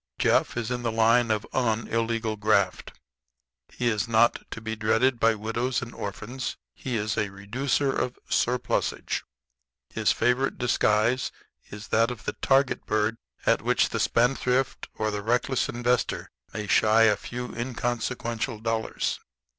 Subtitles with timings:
[0.17, 2.91] Jeff is in the line of unillegal graft.
[3.71, 8.17] He is not to be dreaded by widows and orphans; he is a reducer of
[8.27, 9.23] surplusage.
[9.93, 11.31] His favorite disguise
[11.69, 16.65] is that of the target bird at which the spendthrift or the reckless investor may
[16.65, 19.19] shy a few inconsequential dollars.